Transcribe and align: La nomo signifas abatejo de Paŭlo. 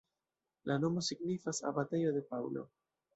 La 0.69 0.77
nomo 0.85 1.03
signifas 1.09 1.59
abatejo 1.73 2.15
de 2.17 2.25
Paŭlo. 2.33 2.65